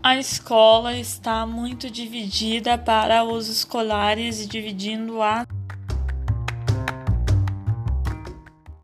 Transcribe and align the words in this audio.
A 0.00 0.16
escola 0.16 0.96
está 0.96 1.44
muito 1.44 1.90
dividida 1.90 2.78
para 2.78 3.24
os 3.24 3.48
escolares, 3.48 4.46
dividindo 4.46 5.20
a 5.20 5.44